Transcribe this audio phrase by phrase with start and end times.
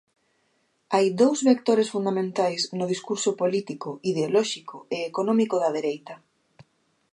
[0.93, 6.15] Hai dous vectores fundamentais no discurso político, ideolóxico e económico da dereita.